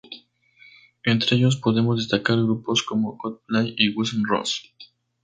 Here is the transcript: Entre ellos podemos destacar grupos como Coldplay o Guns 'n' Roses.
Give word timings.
Entre 1.03 1.35
ellos 1.37 1.57
podemos 1.57 1.97
destacar 1.99 2.35
grupos 2.37 2.81
como 2.81 3.19
Coldplay 3.19 3.67
o 3.83 3.85
Guns 3.93 4.11
'n' 4.15 4.25
Roses. 4.31 4.65